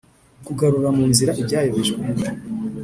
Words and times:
Kugarura 0.47 0.89
mu 0.97 1.03
nzira 1.11 1.31
ibya 1.41 1.59
yobejwe 1.65 1.99